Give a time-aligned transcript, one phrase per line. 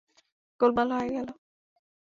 [0.59, 1.27] গোলমাল হয়ে গেল।